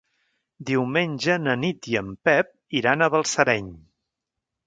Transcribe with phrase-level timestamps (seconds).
[0.69, 2.49] Diumenge na Nit i en Pep
[2.81, 3.71] iran a Balsareny.